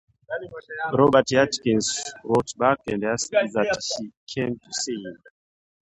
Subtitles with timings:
[0.97, 4.11] Robert Atkins wrote back and asked that she
[4.45, 5.17] come to see him.